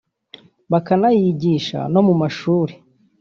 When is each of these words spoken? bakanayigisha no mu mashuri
bakanayigisha 0.71 1.79
no 1.93 2.01
mu 2.07 2.13
mashuri 2.21 2.73